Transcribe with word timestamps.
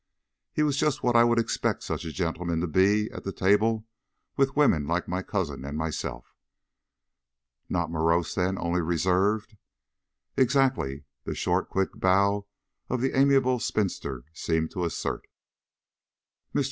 "He 0.51 0.63
was 0.63 0.77
just 0.77 1.03
what 1.03 1.15
I 1.15 1.23
would 1.23 1.37
expect 1.37 1.83
such 1.83 2.05
a 2.05 2.11
gentleman 2.11 2.59
to 2.61 2.65
be 2.67 3.11
at 3.11 3.23
the 3.23 3.31
table 3.31 3.85
with 4.35 4.55
women 4.55 4.87
like 4.87 5.07
my 5.07 5.21
cousin 5.21 5.63
and 5.63 5.77
myself." 5.77 6.33
"Not 7.69 7.91
morose, 7.91 8.33
then; 8.33 8.57
only 8.57 8.81
reserved." 8.81 9.57
"Exactly," 10.35 11.03
the 11.25 11.35
short, 11.35 11.69
quick 11.69 11.89
bow 11.93 12.47
of 12.89 12.99
the 13.01 13.15
amiable 13.15 13.59
spinster 13.59 14.23
seemed 14.33 14.71
to 14.71 14.85
assert. 14.85 15.27
Mr. 16.55 16.59